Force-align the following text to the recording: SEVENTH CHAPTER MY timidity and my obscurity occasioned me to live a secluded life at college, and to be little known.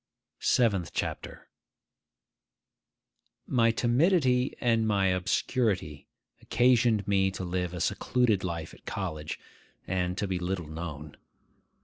SEVENTH 0.39 0.93
CHAPTER 0.93 1.47
MY 3.45 3.69
timidity 3.69 4.55
and 4.59 4.87
my 4.87 5.09
obscurity 5.09 6.07
occasioned 6.41 7.07
me 7.07 7.29
to 7.29 7.43
live 7.43 7.71
a 7.71 7.79
secluded 7.79 8.43
life 8.43 8.73
at 8.73 8.87
college, 8.87 9.39
and 9.85 10.17
to 10.17 10.25
be 10.27 10.39
little 10.39 10.65
known. 10.65 11.17